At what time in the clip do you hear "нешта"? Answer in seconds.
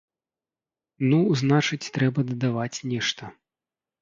2.97-3.23